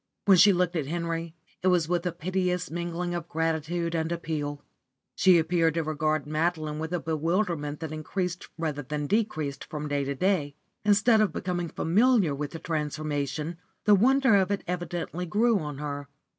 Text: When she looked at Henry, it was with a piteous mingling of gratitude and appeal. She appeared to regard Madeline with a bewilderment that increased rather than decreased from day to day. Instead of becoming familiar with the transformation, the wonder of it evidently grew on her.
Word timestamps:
When 0.25 0.37
she 0.37 0.51
looked 0.51 0.75
at 0.75 0.87
Henry, 0.87 1.35
it 1.61 1.67
was 1.67 1.87
with 1.87 2.07
a 2.07 2.11
piteous 2.11 2.71
mingling 2.71 3.13
of 3.13 3.29
gratitude 3.29 3.93
and 3.93 4.11
appeal. 4.11 4.63
She 5.13 5.37
appeared 5.37 5.75
to 5.75 5.83
regard 5.83 6.25
Madeline 6.25 6.79
with 6.79 6.91
a 6.91 6.99
bewilderment 6.99 7.81
that 7.81 7.91
increased 7.91 8.49
rather 8.57 8.81
than 8.81 9.05
decreased 9.05 9.63
from 9.63 9.87
day 9.87 10.03
to 10.05 10.15
day. 10.15 10.55
Instead 10.83 11.21
of 11.21 11.31
becoming 11.31 11.69
familiar 11.69 12.33
with 12.33 12.49
the 12.49 12.57
transformation, 12.57 13.57
the 13.85 13.93
wonder 13.93 14.35
of 14.37 14.49
it 14.49 14.63
evidently 14.67 15.27
grew 15.27 15.59
on 15.59 15.77
her. 15.77 16.07